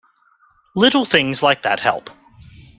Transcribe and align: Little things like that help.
Little 0.75 1.05
things 1.05 1.43
like 1.43 1.61
that 1.61 1.79
help. 1.79 2.09